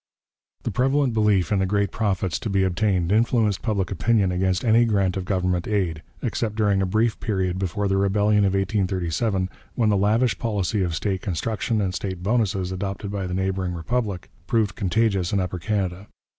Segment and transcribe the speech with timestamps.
[0.63, 4.83] The prevalent belief in the great profits to be obtained influenced public opinion against any
[4.83, 9.89] grant of government aid, except during a brief period before the Rebellion of 1837, when
[9.89, 14.75] the lavish policy of state construction and state bonuses adopted by the neighbouring republic proved
[14.75, 16.07] contagious in Upper Canada.